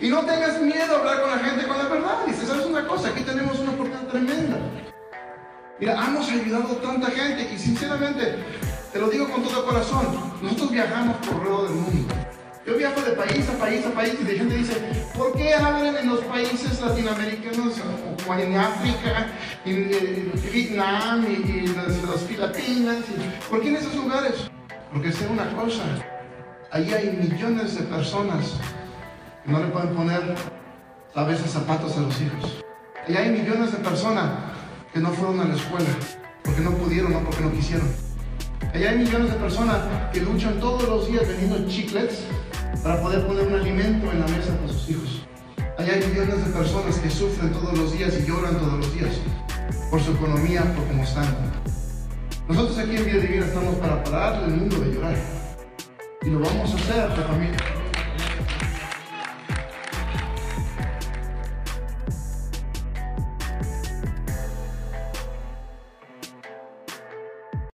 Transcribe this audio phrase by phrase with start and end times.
[0.00, 2.26] Y no tengas miedo a hablar con la gente con la verdad.
[2.26, 3.08] Dice, ¿sabes una cosa?
[3.08, 4.56] Aquí tenemos una oportunidad tremenda.
[5.78, 8.36] Mira, hemos ayudado a tanta gente y sinceramente,
[8.92, 10.06] te lo digo con todo corazón,
[10.40, 12.14] nosotros viajamos por alrededor del mundo.
[12.64, 14.74] Yo viajo de país a país a país y la gente dice,
[15.16, 17.74] ¿por qué hablan en los países latinoamericanos
[18.28, 19.26] o en África,
[19.64, 22.98] en, Vietnam y, en las, Filipinas?
[23.50, 24.34] ¿Por qué en esos lugares?
[24.92, 25.82] Porque sé una cosa,
[26.70, 28.54] allí hay millones de personas
[29.44, 30.34] no le pueden poner
[31.14, 32.62] a veces zapatos a los hijos.
[33.06, 34.30] Allí hay millones de personas
[34.92, 35.88] que no fueron a la escuela
[36.42, 37.88] porque no pudieron, no porque no quisieron.
[38.72, 39.78] Allá hay millones de personas
[40.12, 42.24] que luchan todos los días vendiendo chiclets
[42.82, 45.26] para poder poner un alimento en la mesa para sus hijos.
[45.78, 49.16] Allá hay millones de personas que sufren todos los días y lloran todos los días
[49.90, 51.26] por su economía, por cómo están.
[52.48, 55.16] Nosotros aquí en Vida Divina estamos para parar el mundo de llorar.
[56.22, 57.81] Y lo vamos a hacer, familia.